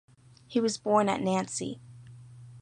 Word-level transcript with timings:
He 0.47 0.59
was 0.59 0.79
born 0.79 1.09
at 1.09 1.21
Nancy. 1.21 1.79